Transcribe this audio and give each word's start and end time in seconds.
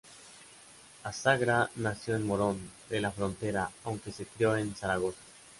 Azagra 1.03 1.69
nació 1.75 2.15
en 2.15 2.25
Morón 2.25 2.59
de 2.89 3.01
la 3.01 3.11
Frontera, 3.11 3.69
aunque 3.83 4.11
se 4.11 4.25
crio 4.25 4.57
en 4.57 4.73
Zaragoza. 4.73 5.19